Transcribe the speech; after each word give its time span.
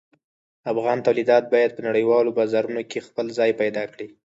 افغان 0.71 0.97
تولیدات 1.07 1.43
باید 1.53 1.71
په 1.73 1.81
نړیوالو 1.87 2.35
بازارونو 2.37 2.81
کې 2.89 3.05
خپل 3.07 3.25
ځای 3.37 3.51
پیدا 3.61 3.83
کړي. 3.91 4.07